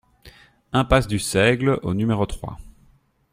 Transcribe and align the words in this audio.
Impasse 0.73 1.05
du 1.05 1.19
Seigle 1.19 1.77
au 1.83 1.93
numéro 1.93 2.25
trois 2.25 2.57